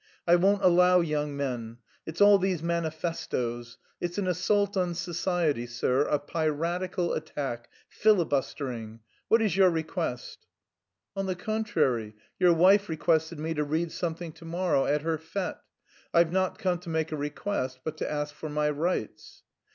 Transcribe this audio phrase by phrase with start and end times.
[0.25, 1.77] "I won't allow young men!
[2.07, 3.77] It's all these manifestoes?
[3.99, 9.01] It's an assault on society, sir, a piratical attack, filibustering....
[9.27, 10.47] What is your request?"
[11.15, 15.59] "On the contrary, your wife requested me to read something to morrow at her fête.
[16.15, 19.43] I've not come to make a request but to ask for my rights...."